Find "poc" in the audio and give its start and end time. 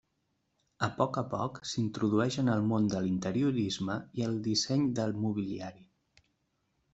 1.01-1.17, 1.33-1.59